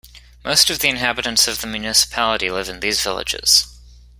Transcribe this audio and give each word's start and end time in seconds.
Most 0.43 0.71
of 0.71 0.79
the 0.79 0.89
inhabitants 0.89 1.47
of 1.47 1.61
the 1.61 1.67
municipality 1.67 2.49
live 2.49 2.67
in 2.69 2.79
these 2.79 3.03
villages. 3.03 3.67